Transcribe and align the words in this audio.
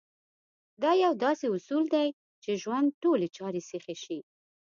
دا 0.81 0.91
يو 1.03 1.11
داسې 1.25 1.45
اصول 1.55 1.83
دی 1.95 2.07
چې 2.43 2.51
ژوند 2.61 2.87
ټولې 3.03 3.27
چارې 3.37 3.61
سيخې 3.69 3.95
شي. 4.03 4.19